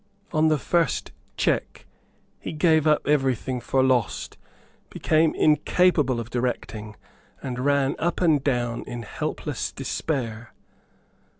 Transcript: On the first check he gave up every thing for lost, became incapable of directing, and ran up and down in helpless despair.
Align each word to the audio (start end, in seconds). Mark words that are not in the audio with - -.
On 0.33 0.47
the 0.47 0.57
first 0.57 1.11
check 1.37 1.85
he 2.39 2.53
gave 2.53 2.87
up 2.87 3.05
every 3.07 3.35
thing 3.35 3.61
for 3.61 3.83
lost, 3.83 4.35
became 4.89 5.35
incapable 5.35 6.19
of 6.19 6.31
directing, 6.31 6.95
and 7.43 7.59
ran 7.63 7.93
up 7.99 8.19
and 8.19 8.43
down 8.43 8.83
in 8.87 9.03
helpless 9.03 9.71
despair. 9.71 10.55